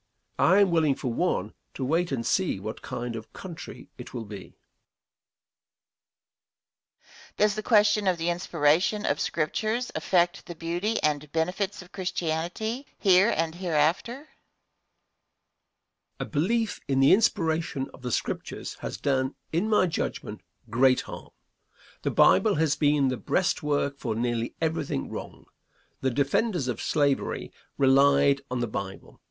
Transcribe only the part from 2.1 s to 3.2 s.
and see what kind